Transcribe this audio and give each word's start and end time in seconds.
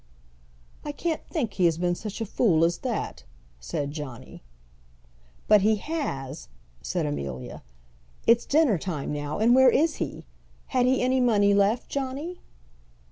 "I 0.83 0.91
can't 0.93 1.23
think 1.27 1.53
he 1.53 1.65
has 1.65 1.77
been 1.77 1.93
such 1.93 2.21
a 2.21 2.25
fool 2.25 2.65
as 2.65 2.79
that," 2.79 3.23
said 3.59 3.91
Johnny. 3.91 4.41
"But 5.47 5.61
he 5.61 5.75
has," 5.75 6.47
said 6.81 7.05
Amelia. 7.05 7.61
"It's 8.25 8.47
dinner 8.47 8.79
time 8.79 9.13
now, 9.13 9.37
and 9.37 9.53
where 9.53 9.69
is 9.69 9.97
he? 9.97 10.25
Had 10.69 10.87
he 10.87 11.03
any 11.03 11.19
money 11.19 11.53
left, 11.53 11.87
Johnny?" 11.87 12.39